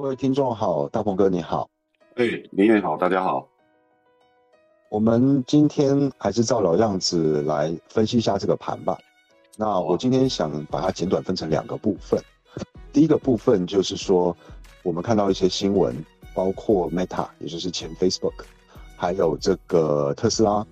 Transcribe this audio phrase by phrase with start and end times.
[0.00, 1.68] 各位听众好，大鹏哥你好，
[2.14, 3.48] 哎，您也好，大家好。
[4.90, 8.96] 我们今天还是照老样子来分析一下这个盘吧。
[9.56, 12.22] 那我今天想把它简短分成两个部分。
[12.92, 14.34] 第一个部分就是说，
[14.84, 15.92] 我们看到一些新闻，
[16.32, 18.44] 包括 Meta，也就是前 Facebook，
[18.96, 20.64] 还有这个特斯拉，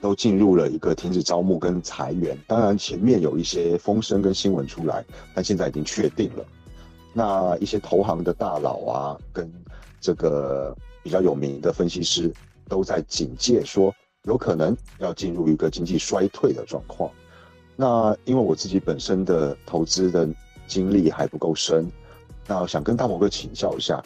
[0.00, 2.36] 都进入了一个停止招募跟裁员。
[2.48, 6.44] 当然前面有一些风声跟新闻出来，但现在已经确定了。
[7.14, 9.50] 那一些投行的大佬啊，跟
[10.00, 12.30] 这个比较有名的分析师。
[12.66, 17.10] 都在警戒说，有可能要进入一个经济衰退的状况。
[17.76, 20.26] 那因为我自己本身的投资的
[20.66, 21.86] 经历还不够深，
[22.46, 24.02] 那想跟大某哥请教一下，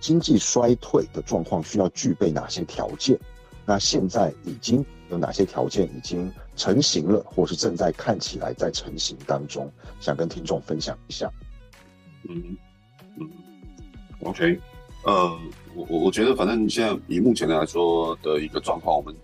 [0.00, 3.16] 经济衰退的状况需要具备哪些条件？
[3.64, 9.70] 那现在已经有哪些条件已经成型了，或是正在看起来在成型当中？
[10.00, 11.30] 想跟听众分享一下。
[12.28, 12.56] 嗯
[13.18, 13.30] 嗯
[14.24, 14.58] ，OK，
[15.04, 15.38] 呃。
[15.74, 19.14] 我我我觉得，反正现在以目前来说的一个状况，我们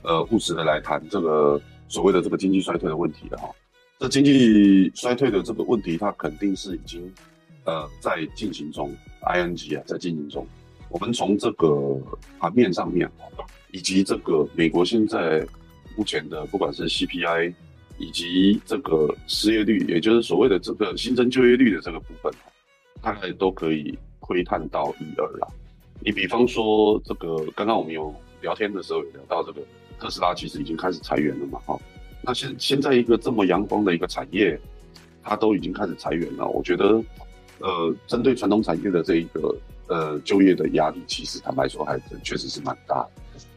[0.00, 3.50] 呃务实的来谈这个所谓的这个经济衰退的问题的哈。
[3.98, 7.12] 这经济衰退的这个问题，它肯定是已经
[7.64, 10.46] 呃在进行中，ing 啊在进行中。
[10.88, 12.00] 我们从这个
[12.38, 13.06] 盘面上面
[13.72, 15.46] 以及这个美国现在
[15.98, 17.52] 目前的不管是 CPI
[18.00, 22.32] 以及这个失业率，也就是所谓的这个新增就业率的这个部分，
[23.02, 25.46] 大概都可以窥探到一二了。
[26.00, 29.60] 你比方说这个，刚刚我们有聊天的时候有聊到这个
[29.98, 31.78] 特斯拉其实已经开始裁员了嘛，哈，
[32.22, 34.58] 那现现在一个这么阳光的一个产业，
[35.22, 37.04] 它都已经开始裁员了，我觉得，
[37.58, 39.54] 呃，针对传统产业的这一个
[39.88, 43.10] 呃就业的压力，其实坦白说还确实是蛮大的。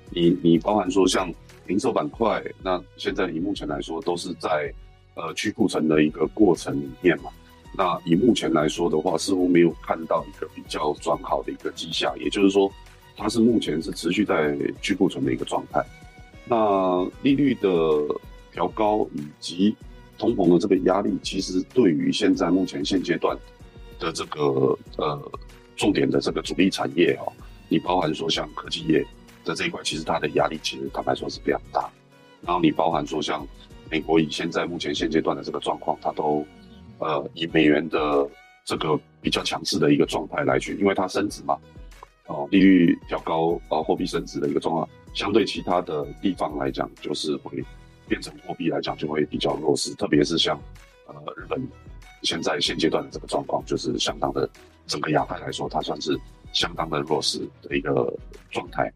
[0.09, 1.33] 你你包含说像
[1.65, 4.73] 零售板块，那现在以目前来说都是在
[5.15, 7.29] 呃去库存的一个过程里面嘛。
[7.75, 12.71] 那以目前来说的话，似乎没有看到一个比较转好的一个迹象，也就是说，
[13.17, 15.83] 它是目前是持续在去库存的一个状态。
[16.45, 17.69] 那利率的
[18.51, 19.75] 调高以及
[20.19, 23.35] 通膨的这个压力，其实对于现在目前现阶段
[23.97, 25.31] 的这个呃
[25.75, 27.31] 重点的这个主力产业哦，
[27.69, 29.03] 你包含说像科技业
[29.43, 31.89] 的这一块，其实它的压力其实坦白说是非常大。
[32.41, 33.45] 然后你包含说像
[33.89, 36.45] 美国以现在目前现阶段的这个状况，它都。
[36.99, 38.25] 呃，以美元的
[38.63, 41.57] 这个比较强势的一个状态来去，因为它升值嘛，
[42.27, 47.61] 哦，利率调高，呃，货币升值的一个状况，相对其他的地方来讲，就是会
[48.07, 50.57] 变成货币来讲就会比较弱势，特别是像
[51.07, 51.61] 呃日本
[52.21, 54.49] 现在现阶段的这个状况，就是相当的
[54.87, 56.17] 整个亚太来说，它算是
[56.53, 58.13] 相当的弱势的一个
[58.49, 58.89] 状态。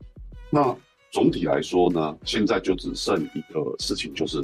[0.49, 0.75] 那
[1.11, 4.39] 总体来说呢，现在就只剩一个事情，就是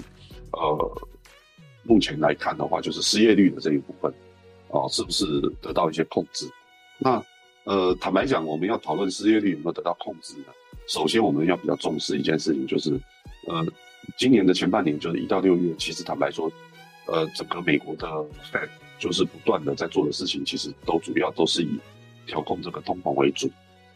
[0.52, 1.08] 呃。
[1.86, 4.10] 目前来看的话，就是失业率的这一部分，
[4.70, 5.26] 啊，是不是
[5.62, 6.50] 得到一些控制？
[6.98, 7.22] 那
[7.66, 10.46] 呃，坦白讲，我们要讨论失业率有没有得到控制呢？
[10.88, 12.98] 首先，我们要比较重视一件事情，就是
[13.50, 13.68] 呃，
[14.18, 16.50] 今年的前半年，就是一到六月，其实坦白说，
[17.08, 18.08] 呃，整个美国的
[18.50, 21.78] Fed 就是不断的在做的事情，其实都主要都是以
[22.26, 23.52] 调控这个通膨为主。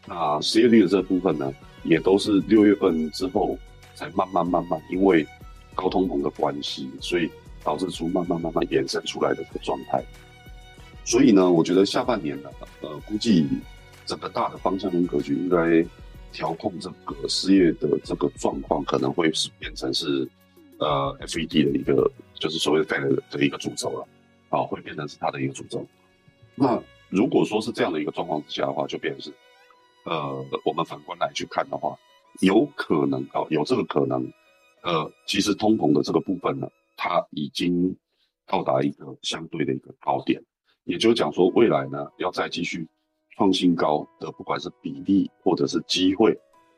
[0.08, 1.52] 那失业率的这部分呢，
[1.84, 3.58] 也都是六月份之后
[3.94, 5.26] 才慢慢慢慢，因为
[5.74, 7.30] 高通膨的关系，所以。
[7.64, 10.02] 导致出慢慢慢慢延伸出来的一个状态，
[11.04, 12.48] 所以呢，我觉得下半年呢，
[12.80, 13.46] 呃，估计
[14.06, 15.84] 整个大的方向跟格局应该
[16.32, 20.26] 调控这个失业的这个状况，可能会是变成是
[20.78, 24.08] 呃 FED 的一个就是所谓的 Fed 的一个主轴了，
[24.48, 25.84] 啊，会变成是它的一个主轴。
[26.54, 26.80] 那
[27.10, 29.32] 如果说是这样的一个状况之下的话，就变成是
[30.08, 31.96] 呃，我们反观来去看的话，
[32.40, 34.32] 有可能哦，有这个可能，
[34.82, 36.68] 呃，其实通膨的这个部分呢。
[37.00, 37.96] 它已经
[38.44, 40.42] 到达一个相对的一个高点，
[40.82, 42.84] 也就是讲说，未来呢要再继续
[43.36, 46.36] 创新高的，不管是比例或者是机会，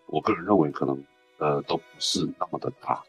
[0.08, 1.02] 我个人认为可能
[1.38, 3.02] 呃都不是那么的大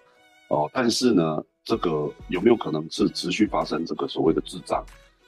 [0.48, 0.70] 哦。
[0.74, 4.82] 但是呢，这个有没有可能是持续发生这个所谓的滞胀？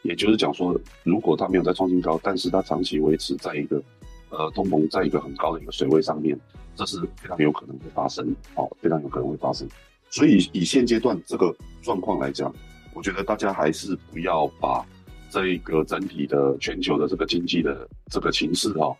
[0.03, 0.73] 也就是讲说，
[1.03, 3.83] 如果它没有再创新高，但是它长期维持在一个
[4.33, 6.37] 呃通膨在一个很高的一个水位上面，
[6.75, 9.67] 这是非常有可能会发生哦，非常有可能会发生。
[10.09, 12.53] 所以以现阶段这个状况来讲，
[12.93, 14.85] 我觉得大家还是不要把
[15.29, 18.95] 这一个整体的全球的这个经济的这个情势哈，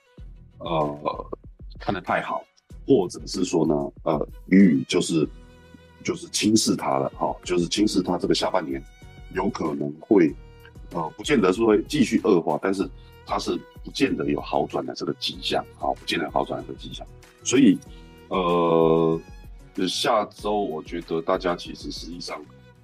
[0.60, 1.30] 呃，
[1.80, 2.44] 看得太好，
[2.88, 5.28] 或者是说呢，呃，予以就是
[6.04, 8.82] 就是轻视它了哈，就是轻视它这个下半年
[9.36, 10.34] 有可能会
[10.94, 12.90] 呃，不见得是会继续恶化，但是
[13.26, 17.06] 它是不见得有好转的这个迹象啊，不见得好转的迹象，
[17.44, 17.78] 所以
[18.30, 19.20] 呃。
[19.90, 22.40] 下周，我觉得大家其实实际上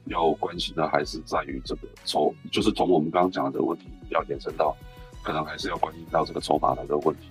[0.05, 4.75] 要关心的还是在于这个筹，就是从我们刚刚讲的这个问题，要延伸到
[5.21, 7.29] 可能还是要关心到这个筹码的这个问题。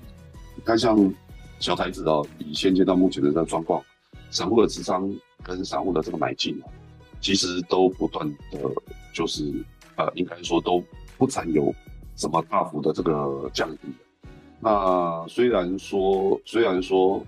[0.54, 0.96] 你看，像
[1.58, 3.82] 小台子哦，以现阶段目前的这个状况，
[4.30, 5.12] 散户的持仓
[5.42, 6.70] 跟散户的这个买进啊，
[7.20, 8.60] 其实都不断的，
[9.12, 9.52] 就是
[9.96, 10.80] 呃，应该说都
[11.16, 11.74] 不曾有
[12.18, 13.88] 什么大幅的这个降低。
[14.60, 17.24] 那虽然说，虽然说，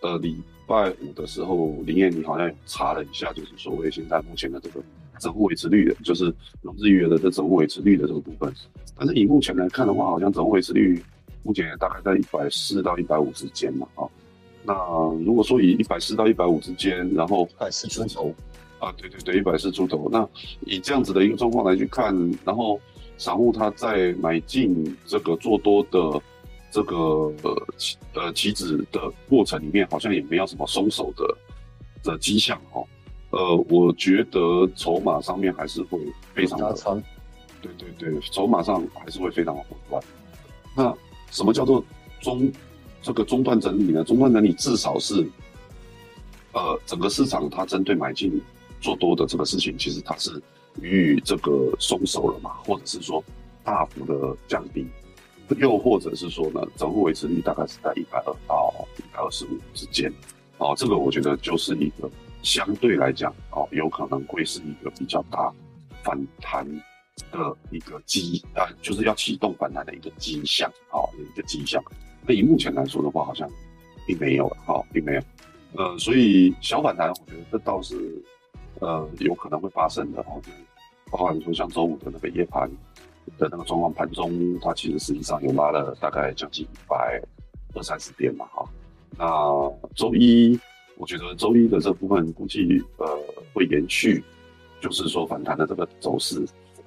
[0.00, 4.80] 呃，礼拜五的时候，林燕你好像查了一下，就是所谓现在目前的这个
[5.18, 8.50] 整户维持率的，就是融资余额的这整户维持率的这个部分。
[8.96, 11.04] 但是以目前来看的话，好像整户维持率。
[11.44, 14.04] 目前也大概在一百四到一百五之间嘛，啊，
[14.64, 14.74] 那
[15.24, 18.34] 如果说以一百四到一百五之间，然后一百四出头，
[18.80, 20.28] 啊，对对对，一百四出头，那
[20.66, 22.12] 以这样子的一个状况来去看，
[22.44, 22.78] 然后
[23.18, 26.22] 散户他在买进这个做多的
[26.70, 26.96] 这个
[27.42, 31.36] 呃期呃期指的过程里面，好像也没有什么松手的
[32.02, 32.82] 的迹象哈，
[33.30, 35.98] 呃，我觉得筹码上面还是会
[36.32, 37.02] 非常的，
[37.60, 40.02] 对对对，筹码上还是会非常的混乱，
[40.74, 40.96] 那。
[41.30, 41.84] 什么叫做
[42.22, 42.50] 中
[43.02, 44.02] 这个中段整理呢？
[44.02, 45.28] 中段整理至少是，
[46.52, 48.40] 呃，整个市场它针对买进
[48.80, 50.42] 做多的这个事情，其实它是
[50.82, 53.22] 予以这个松手了嘛，或者是说
[53.64, 54.86] 大幅的降低，
[55.56, 60.12] 又或者是说呢，整户维持率大概是在一百二到一百二十五之间，
[60.58, 62.10] 哦，这个我觉得就是一个
[62.42, 65.52] 相对来讲，哦，有可能会是一个比较大
[66.02, 66.66] 反弹。
[67.32, 71.82] 的一个迹啊，就是要启动反弹的一个迹象啊，一个迹象。
[72.24, 73.50] 那以目前来说的话，好像
[74.06, 75.22] 并没有了哈，并没有。
[75.74, 78.22] 呃，所以小反弹，我觉得这倒是
[78.78, 80.40] 呃有可能会发生的哦。
[81.10, 82.68] 包含说像周五的那个夜盘
[83.38, 87.20] 的那个状况，盘中它其实实际上有拉了大概将近一百
[87.74, 88.64] 二三十点嘛哈。
[89.16, 89.26] 那
[89.94, 90.58] 周一，
[90.96, 93.06] 我觉得周一的这部分估计呃
[93.52, 94.22] 会延续，
[94.80, 96.44] 就是说反弹的这个走势。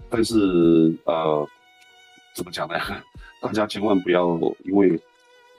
[0.09, 1.47] 但是呃，
[2.35, 2.75] 怎么讲呢？
[3.41, 4.95] 大家千万不要因为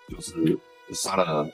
[0.08, 0.58] 就是
[0.92, 1.48] 杀了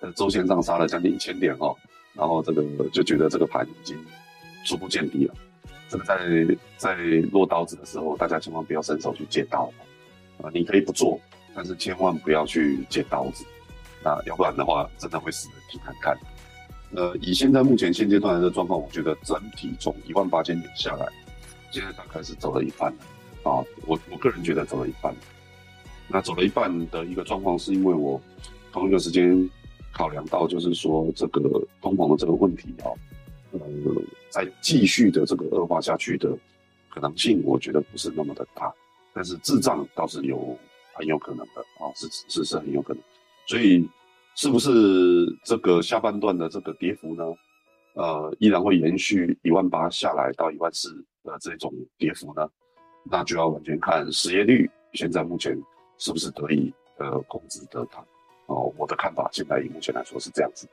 [0.00, 1.74] 呃周线上杀了将近一千点哦，
[2.14, 2.62] 然后这个
[2.92, 3.96] 就觉得这个盘已经
[4.66, 5.34] 初步见底了。
[5.90, 6.16] 这个在
[6.76, 6.94] 在
[7.32, 9.70] 落刀子的时候，大家千万不要伸手去借刀
[10.40, 10.48] 啊！
[10.54, 11.20] 你可以不做，
[11.52, 13.44] 但是千万不要去借刀子，
[14.04, 16.16] 那要不然的话，真的会死人去看看。
[16.94, 21.06] 呃，以现在目前现阶段的状况，我觉得整体从一万八千点下来。
[21.72, 25.14] 现在大概是走了一半了啊，我我个人觉得走了一半。
[26.08, 28.20] 那走了一半的一个状况，是因为我
[28.72, 29.48] 同一个时间
[29.92, 31.40] 考量到，就是说这个
[31.80, 32.90] 通膨的这个问题啊，
[33.52, 33.60] 呃，
[34.28, 36.36] 再继续的这个恶化下去的
[36.88, 38.72] 可能性，我觉得不是那么的大。
[39.12, 40.56] 但是滞胀倒是有
[40.92, 43.02] 很有可能的啊，是是是很有可能。
[43.46, 43.88] 所以
[44.34, 44.70] 是不是
[45.44, 47.24] 这个下半段的这个跌幅呢？
[47.94, 51.04] 呃，依然会延续一万八下来到一万四。
[51.22, 52.48] 的这种跌幅呢，
[53.04, 55.54] 那就要完全看失业率现在目前
[55.98, 58.02] 是不是得以呃控制得当
[58.46, 58.72] 哦。
[58.78, 60.66] 我的看法现在以目前来说是这样子。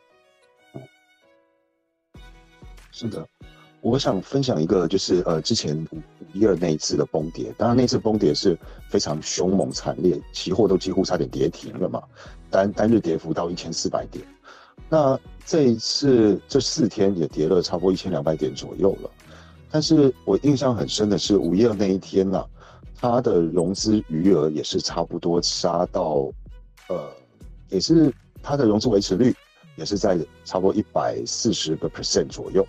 [3.00, 3.24] 是的，
[3.82, 6.02] 我想分享一个就是呃之前五
[6.34, 8.58] 一二那一次的崩跌，当然那次崩跌是
[8.90, 12.02] 非常凶猛惨烈，期货都几乎差点跌停了嘛，
[12.50, 14.26] 单单日跌幅到一千四百点。
[14.90, 19.12] 那这一次这四天也跌了差不多一千两百点左右了。
[19.70, 22.44] 但是我印象很深的是五一二那一天呐，
[22.96, 26.32] 它的融资余额也是差不多杀到，
[26.90, 27.12] 呃，
[27.70, 28.12] 也是
[28.42, 29.36] 它的融资维持率
[29.76, 32.66] 也是在差不多一百四十个 percent 左右。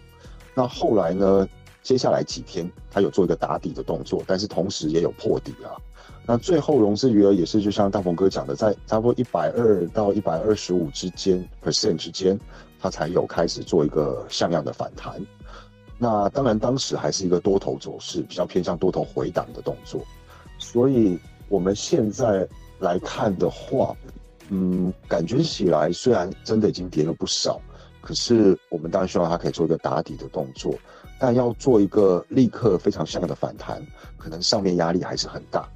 [0.55, 1.49] 那后来呢，
[1.83, 5.77] 接下来几天它有做一个打底的动作，但是同时也有破底啊。
[6.27, 12.39] 那最后融资余额也是就像大鹏哥讲的，在差不多一百二到一百二十五之间 percent 之间，
[12.81, 15.25] 它才有开始做一个像样的反弹。
[15.97, 20.01] 那当然，当时还是一个多头走势，比较偏向多头回档的动作，
[20.59, 22.47] 所以我们现在
[22.79, 23.97] 来看的话，
[24.51, 27.61] 嗯，感觉起来虽然真的已经跌了不少，
[28.09, 30.75] 可是我们当然希望它可以做一个打底的动作，
[31.21, 33.87] 但要做一个立刻非常像样的反弹，
[34.17, 35.69] 可能上面压力还是很大，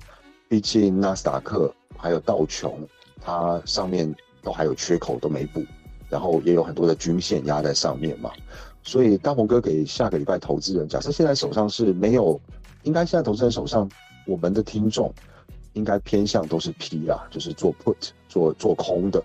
[0.48, 2.88] 毕竟纳斯达克还有道琼，
[3.20, 4.10] 它上面
[4.42, 5.62] 都还有缺口都没补，
[6.08, 8.30] 然后也有很多的均线压在上面嘛。
[8.82, 12.40] 所以大鹏哥给下个礼拜投资人，假设现在手上是没有，
[12.84, 13.86] 应该现在投资人手上，
[14.26, 15.12] 我们的听众
[15.74, 17.94] 应该偏向都是 P 啦，就是做 put
[18.26, 19.22] 做做空的。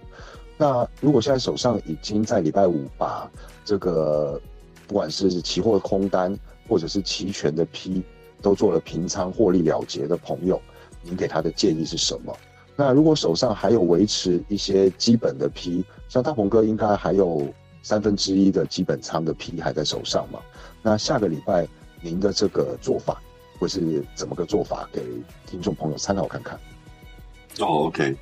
[0.58, 3.30] 那如果现在手上已经在礼拜五把
[3.64, 4.42] 这个
[4.88, 6.38] 不管是期货空单
[6.68, 8.04] 或者是期权的 P
[8.42, 10.62] 都做了平仓获利了结的朋友，
[11.02, 12.36] 您给他的建议是什么？
[12.76, 17.48] 那如果手上还有维持一些基本的 P，像大鹏哥应该还有。
[17.84, 20.42] 三分之一的基本仓的 P 还在手上嘛？
[20.82, 21.66] 那下个礼拜
[22.02, 23.22] 您的这个做法
[23.58, 24.90] 会是怎么个做法？
[24.92, 25.02] 给
[25.46, 26.60] 听众朋友参考看看。
[27.60, 28.14] 哦，OK，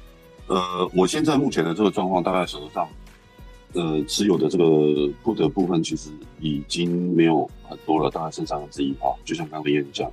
[0.47, 2.87] 呃，我现在目前的这个状况，大概手上，
[3.73, 4.63] 呃，持有的这个
[5.23, 10.11] put 的部分其实已经没有很多了，大概剩三分之一哈，就像刚刚的演讲。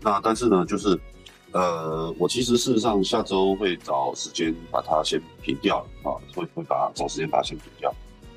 [0.00, 0.96] 那但是呢，就是，
[1.50, 7.92] 呃，我其实事实上下周会找时间把它先平掉啊，会会把找时间把它先平掉。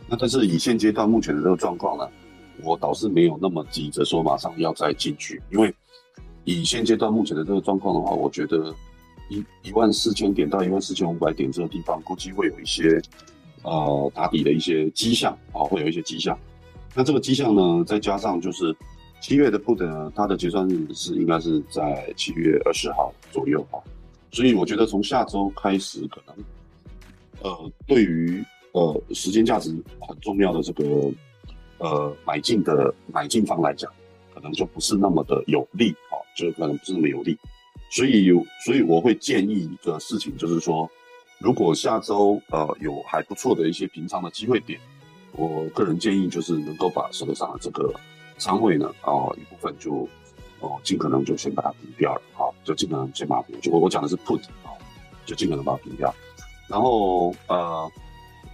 [0.08, 2.10] 那但是以现阶段目前的这个状况呢，
[2.64, 5.72] 我倒是没有那么急着说马上要再进去，因为
[6.44, 8.74] 以现阶段目前的这个状况的话，我觉得。
[9.30, 13.02] 一一万四千点到一万四千五百点这个地方，估计会有一些
[13.64, 16.38] 呃打底的一些迹象啊，会有一些迹象。
[16.94, 18.76] 那这个迹象呢，再加上就是
[19.20, 23.82] 七月的 put 呢，它的结算日是应该是在七月二十号左右啊，
[24.32, 26.36] 所以我觉得从下周开始，可能
[27.42, 31.12] 呃对于呃时间价值很重要的这个
[31.80, 33.92] 呃买进的买进方来讲，
[34.34, 37.38] 可能就不是那么的有利啊，就可能不是那么有利。
[37.90, 38.30] 所以，
[38.66, 40.90] 所以我会建议一个事情，就是说，
[41.40, 44.78] 如果下周呃有还不错的一些平仓的机会点，
[45.32, 47.94] 我个人建议就是能够把手头上的这个
[48.38, 50.10] 仓位呢，啊一部分就
[50.60, 53.62] 哦尽可能就先把它平掉了，好，就尽可能先把它平。
[53.62, 54.74] 就我我讲的是 put 啊，
[55.26, 56.14] 就尽可能把它平掉。
[56.68, 57.90] 然后呃，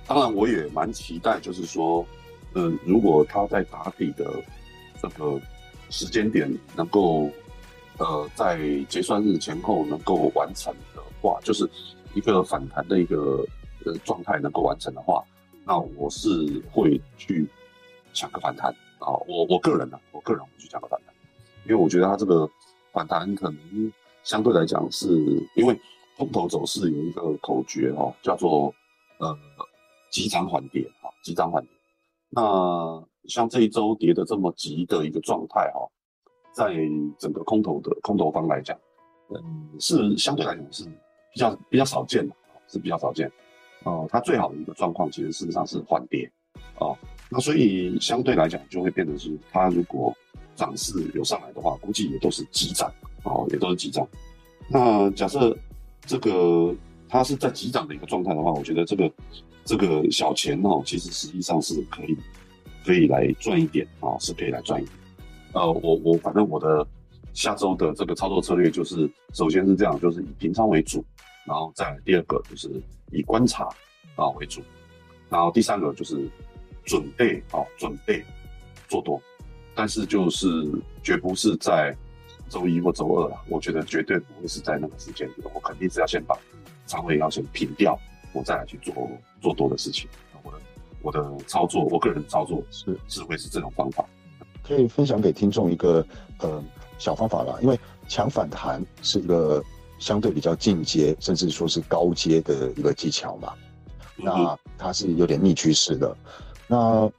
[0.06, 2.06] 当然我也蛮期待，就是说，
[2.54, 4.30] 嗯，如果它在打底的
[5.02, 5.42] 这个
[5.90, 7.32] 时间点能够。
[7.98, 8.58] 呃，在
[8.90, 11.70] 结算日前后能够完成的话，就是
[12.16, 13.46] 一个反弹的一个
[13.86, 15.24] 呃状态能够完成的话，
[15.66, 16.30] 那我是
[16.72, 17.48] 会去
[18.12, 19.14] 抢个反弹啊。
[19.28, 21.14] 我我个人呢，我个人会去抢个反弹，
[21.66, 22.50] 因为我觉得它这个
[22.92, 23.94] 反弹可能
[24.24, 25.08] 相对来讲是
[25.56, 25.80] 因为
[26.18, 28.74] 空头走势有一个口诀哈，叫做
[29.20, 29.38] 呃
[30.10, 31.72] 急涨缓跌哈，急涨缓跌。
[32.30, 35.88] 那像这一周跌的这么急的一个状态哈。
[36.52, 36.74] 在
[37.18, 38.78] 整个空头的空头方来讲，
[39.30, 40.84] 嗯，是相对来讲是
[41.34, 42.36] 比较比较少见的，
[42.68, 43.32] 是比较少见。
[43.84, 46.30] 哦，它最好的一个状况其实事实上是缓跌，
[46.80, 46.96] 哦，
[47.30, 50.14] 那所以相对来讲就会变成是，它如果
[50.56, 52.94] 涨势有上来的话，估计也都是急涨，
[53.24, 54.08] 哦，也都是急涨。
[54.70, 55.58] 那假设
[56.06, 56.76] 这个
[57.10, 59.12] 它是在急涨的一个状态的话，我觉得这个
[59.66, 62.16] 这个小钱哦，其实实际上是可以
[62.86, 65.01] 可以来赚一点啊，是可以来赚一点。
[65.54, 66.86] 呃，我我反正我的
[67.34, 71.04] 下周的这个操作策略就是，首先是这样，就是以平仓为主，
[71.46, 72.70] 然后再第二个就是
[73.12, 73.66] 以观察
[74.16, 74.62] 啊为主，
[75.30, 76.30] 然后第三个就是
[76.86, 78.24] 准备啊准备
[78.88, 79.22] 做多，
[79.76, 80.48] 但是就是
[81.04, 81.96] 绝不是在
[82.50, 86.38] 周一或周二了，我觉得绝对不会是在那个时间点，我肯定是要先把
[86.86, 87.98] 仓位要先平掉，
[88.34, 88.94] 我再来去做
[89.42, 90.10] 做多的事情。
[90.44, 90.62] 我的
[91.02, 94.06] 我的操作，我个人操作是是会是这种方法。
[94.64, 96.06] 可以分享给听众一个
[96.40, 96.64] 呃
[96.98, 99.64] 小方法啦，因为抢反弹是一个
[100.00, 103.54] 相对比较进阶，甚至说是高阶的一个技巧嘛。
[104.16, 106.16] 那它是有点逆趋势的。
[106.68, 107.10] 那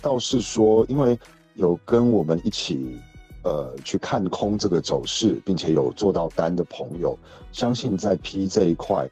[0.00, 1.18] 倒是说，因为
[1.54, 2.98] 有跟我们一起
[3.42, 7.18] 呃去看空这个走势，并且有做到单的朋友，
[7.50, 9.08] 相信在 P 这一块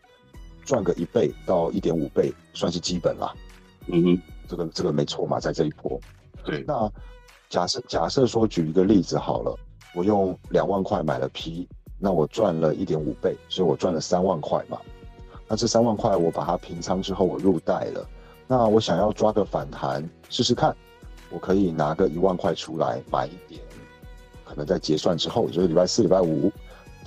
[0.65, 3.35] 赚个一倍到一点五倍算是基本啦。
[3.87, 6.01] 嗯哼，这个这个没错嘛，在这一波。
[6.45, 6.91] 对，那。
[7.57, 9.59] 假设假设说举一个例子好了，
[9.95, 11.67] 我用两万块买了 P，
[11.99, 14.79] 那我赚了一点五倍，所以我赚了三万块嘛。
[15.49, 18.07] 那这三万块我把它平仓之后，我入袋了。
[18.47, 20.77] 那我想要抓个反弹试试看，
[21.31, 23.63] 我可以拿个一万块出来买一点，
[24.45, 26.53] 可能在结算之后，也就是礼拜四、礼拜五，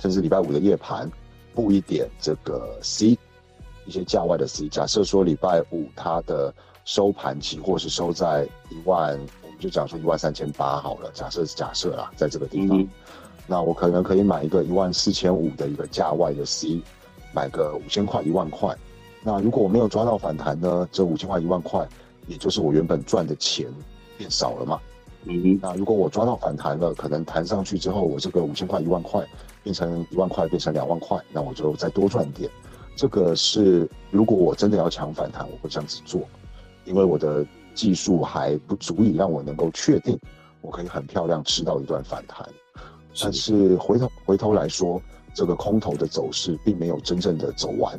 [0.00, 1.08] 甚至礼拜五的夜盘，
[1.54, 3.16] 布一点这个 C，
[3.86, 4.68] 一些价外的 C。
[4.68, 6.52] 假设说礼拜五它的
[6.84, 9.16] 收盘期货是收在一万。
[9.60, 12.88] 就讲说一万三千八好了，假设是假设啦，在这个地方，
[13.46, 16.80] 那我可能可以买一个一万四千五的一个价外的 C，
[17.34, 18.74] 买个五千块一万块。
[19.22, 20.88] 那如果我没有抓到反弹呢？
[20.90, 21.86] 这五千块一万块，
[22.26, 23.66] 也就是我原本赚的钱
[24.16, 24.80] 变少了嘛。
[25.24, 29.22] 嗯那如果我抓到反弹了，可能弹上去之后，我这个五千块一万块
[29.62, 32.50] 变成一万块，变成两万块，那我就再多赚点。
[32.96, 36.22] 这个是如果我真的要抢反弹，我会这样子做，
[36.84, 37.44] 因为我的。
[37.74, 40.18] 技术还不足以让我能够确定，
[40.60, 42.48] 我可以很漂亮吃到一段反弹。
[43.20, 45.00] 但是回头回头来说，
[45.34, 47.98] 这个空头的走势并没有真正的走完，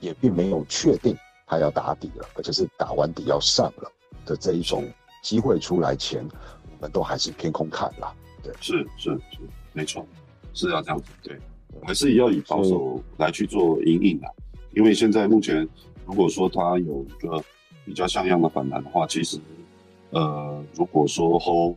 [0.00, 3.90] 也并没有确定它要打底了，而且是打完底要上了
[4.24, 4.84] 的这一种
[5.22, 6.26] 机会出来前，
[6.64, 8.12] 我们都还是偏空看啦。
[8.42, 9.40] 对，是是是，
[9.72, 10.06] 没错，
[10.52, 11.04] 是要这样子。
[11.22, 11.38] 对，
[11.82, 14.26] 还是要以保守来去做阴影的，
[14.74, 15.66] 因为现在目前
[16.04, 17.42] 如果说它有一个。
[17.86, 19.38] 比较像样的反弹的话，其实，
[20.10, 21.76] 呃，如果说 hold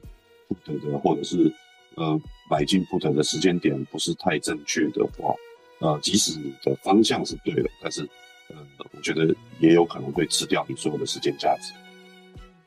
[0.50, 1.54] put 的或者是
[1.96, 5.36] 呃买进 put 的时间点不是太正确的话，
[5.80, 8.02] 呃，即使你的方向是对的，但是
[8.50, 8.56] 呃，
[8.92, 11.72] 我觉得也有可能会吃掉你所有的时间价值。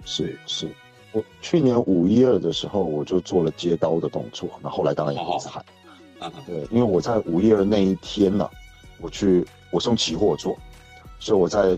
[0.05, 0.69] 是是，
[1.11, 5.65] 我去年五一二的时候，我就做了接刀的动作，那后来当然也很惨。
[6.47, 8.49] 对，因为我在五一二那一天呢，
[9.01, 10.57] 我去我是用期货做，
[11.19, 11.77] 所以我在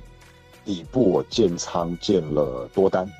[0.65, 3.11] 底部我建仓建了多单，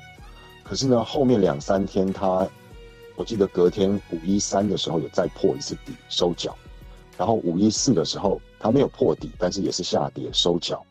[0.63, 2.47] 可是呢后面两三天它，
[3.15, 6.55] 我记得隔天五一三的时候有再破一次底收脚，
[7.17, 10.83] 然后五一四的时候它没有破底，但是也是下跌收脚，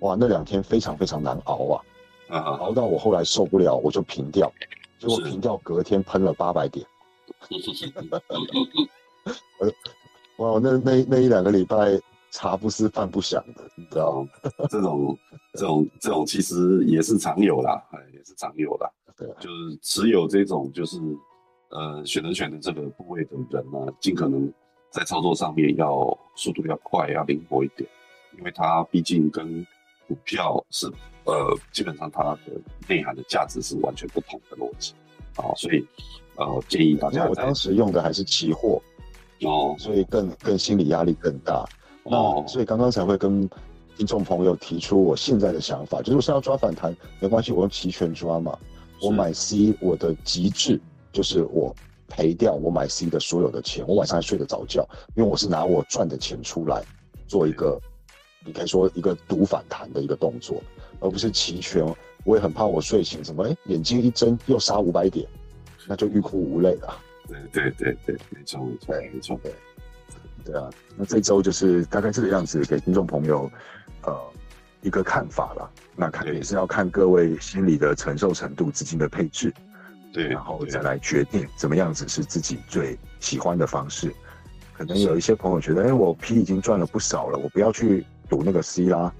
[0.00, 1.82] 哇，那两天非常非常难熬啊，
[2.28, 4.52] 啊熬到我后来受不了，我就平掉，
[4.98, 6.86] 结果平掉隔天喷了八百点。
[9.58, 9.72] 呃，
[10.36, 11.98] 哇，那那那一两个礼拜
[12.32, 14.28] 茶不思饭不想的，你知道吗？
[14.68, 15.16] 这种
[15.52, 18.90] 这种这种其实也是常有啦，哎，也是常有啦。
[19.16, 20.98] 对，就是持有这种就是
[21.68, 24.52] 呃选择权的这个部位的人呢，尽可能
[24.90, 27.88] 在操作上面要速度要快，要灵活一点，
[28.38, 29.64] 因为它毕竟跟
[30.08, 30.90] 股票是
[31.24, 32.40] 呃基本上它的
[32.88, 34.94] 内涵的价值是完全不同的逻辑
[35.36, 35.86] 啊，所以
[36.36, 37.28] 呃建议大家。
[37.28, 38.80] 我当时用的还是期货。
[39.42, 41.64] 哦，所以更更心理压力更大。
[42.04, 43.48] 那所以刚刚才会跟
[43.96, 48.58] 听众朋友提出我现在的想法，就是我是要抓反弹没关系，我用期权抓嘛。
[49.00, 50.80] 我买 C，我的极致
[51.12, 51.74] 就是我
[52.08, 56.82] 赔掉我买 C 的所有的钱，我晚上还睡得着觉，因为我是拿我赚的钱出来
[57.26, 57.80] 做一个，
[58.44, 60.62] 你可以说一个赌反弹的一个动作，
[61.00, 61.84] 而不是期权。
[62.24, 65.26] 我也很怕我睡醒怎么，哎，眼睛一睁又杀五百点，
[65.88, 66.96] 那就欲哭无泪了。
[67.26, 69.52] 对对对对，没错没错没错，对
[70.44, 73.50] 对啊，那这周就是大概这个样子，给听众朋友
[74.04, 74.18] 呃
[74.80, 75.70] 一个看法了。
[75.94, 79.52] 那看也是要看各位心理的承受程度、资金的配置，
[80.12, 84.12] 对，然后再来决定怎么样子是自己最喜欢的方式。
[84.72, 89.12] 可能有一些朋友觉得，哎，我 P 已经赚了不少了，我不要去赌那个 C 啦，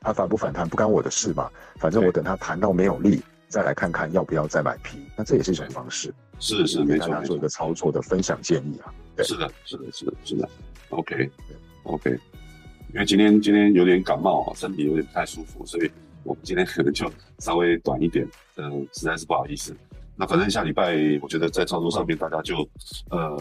[0.00, 3.22] 它反不反弹不干我的事嘛，反正我等它弹到没有力，
[3.54, 6.12] 再来看看要不要再买 P，那这也是一种方式。
[6.40, 8.92] 是是没错，做一个操作的分享建议啊。
[9.22, 10.48] 是的，是的，是的，是的。
[10.88, 12.10] OK，OK。
[12.92, 15.88] 因为今天今天有点感冒，身体有点不太舒服，所以
[16.24, 18.28] 我们今天可能就稍微短一点。
[18.56, 19.72] 嗯，实在是不好意思。
[20.16, 22.68] 那反正下礼拜，我觉得在操作上面，大家就
[23.10, 23.40] 呃，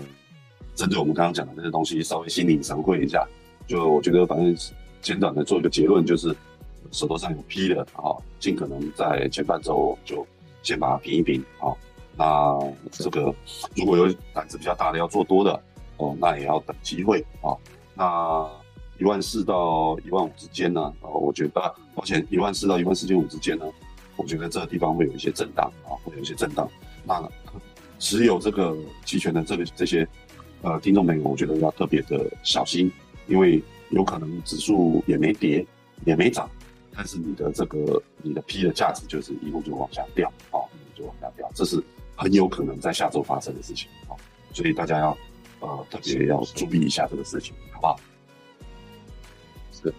[0.76, 3.28] 针对我们刚刚讲的那些东西，稍微心领神会一下。
[3.66, 4.56] 就我觉得，反正
[5.02, 6.36] 简短的做一个结论，就是
[6.94, 10.26] 手头上有批的啊，尽可能在前半周就
[10.62, 11.74] 先把它平一平啊。
[12.16, 12.58] 那
[12.92, 13.34] 这个
[13.76, 15.60] 如果有胆子比较大的要做多的
[15.98, 17.58] 哦，那也要等机会啊。
[17.96, 18.48] 那
[19.00, 20.94] 一万四到一万五之间呢？
[21.02, 23.66] 哦，我觉得，抱歉，一万四到一万四千五之间呢，
[24.16, 26.70] 我觉得这个地方会有一些震荡啊，会有一些震荡。
[27.04, 27.28] 那
[27.98, 30.08] 持有这个期权的这个这些
[30.62, 32.92] 呃听众朋友，我觉得要特别的小心，
[33.28, 35.66] 因为有可能指数也没跌
[36.06, 36.50] 也没涨，
[36.96, 41.84] 但是你的这个你的 P 的价值就是一路就往下掉啊，一路就往下掉，这是。
[42.16, 44.16] 很有可能在下周发生的事情，好，
[44.54, 45.18] 所以大家要
[45.62, 48.00] 呃特别要注意一下这个事情，好不好？
[49.72, 49.94] 是，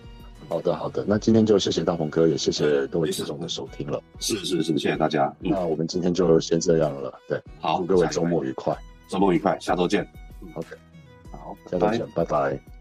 [0.48, 4.00] 好的好的，那今天就谢谢大鹏哥，也谢谢各位听众的收听了。
[4.20, 5.30] 是是是，谢谢大家。
[5.40, 8.74] 那我们今天就先这样了，对，好，祝各位周末愉快，
[9.08, 10.08] 周末愉快，下周见。
[10.54, 10.68] OK，
[11.32, 12.73] 好，下周见，拜拜。